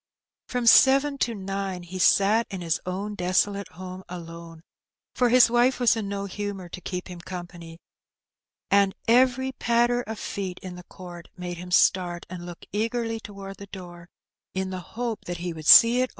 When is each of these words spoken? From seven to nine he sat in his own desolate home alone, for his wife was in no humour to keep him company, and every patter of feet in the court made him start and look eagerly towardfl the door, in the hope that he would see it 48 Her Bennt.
From 0.47 0.65
seven 0.65 1.19
to 1.19 1.35
nine 1.35 1.83
he 1.83 1.99
sat 1.99 2.47
in 2.49 2.61
his 2.61 2.81
own 2.87 3.13
desolate 3.13 3.67
home 3.73 4.03
alone, 4.09 4.63
for 5.13 5.29
his 5.29 5.47
wife 5.51 5.79
was 5.79 5.95
in 5.95 6.09
no 6.09 6.25
humour 6.25 6.67
to 6.69 6.81
keep 6.81 7.07
him 7.07 7.19
company, 7.21 7.77
and 8.71 8.95
every 9.07 9.51
patter 9.51 10.01
of 10.01 10.17
feet 10.17 10.57
in 10.63 10.73
the 10.75 10.81
court 10.85 11.29
made 11.37 11.57
him 11.57 11.69
start 11.69 12.25
and 12.31 12.47
look 12.47 12.65
eagerly 12.73 13.19
towardfl 13.19 13.57
the 13.57 13.67
door, 13.67 14.09
in 14.55 14.71
the 14.71 14.79
hope 14.79 15.25
that 15.25 15.37
he 15.37 15.53
would 15.53 15.67
see 15.67 15.67
it 15.67 15.89
48 15.89 15.99
Her 16.01 16.07
Bennt. 16.07 16.09